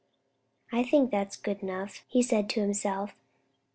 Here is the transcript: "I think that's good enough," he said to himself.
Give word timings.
"I 0.71 0.83
think 0.83 1.11
that's 1.11 1.37
good 1.37 1.61
enough," 1.61 2.03
he 2.07 2.23
said 2.23 2.49
to 2.49 2.59
himself. 2.61 3.11